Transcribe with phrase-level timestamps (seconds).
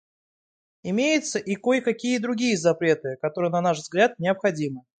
[0.81, 4.81] Имеются и кое-какие другие запреты, которые, на наш взгляд, необходимы.